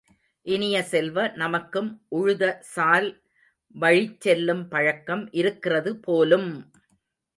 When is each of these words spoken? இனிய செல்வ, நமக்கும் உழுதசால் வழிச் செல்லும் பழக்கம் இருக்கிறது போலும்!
இனிய 0.45 0.77
செல்வ, 0.83 1.27
நமக்கும் 1.33 1.89
உழுதசால் 2.11 3.09
வழிச் 3.75 4.19
செல்லும் 4.19 4.67
பழக்கம் 4.67 5.23
இருக்கிறது 5.33 5.93
போலும்! 5.99 6.51